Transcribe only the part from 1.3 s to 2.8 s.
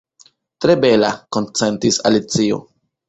konsentis Alicio.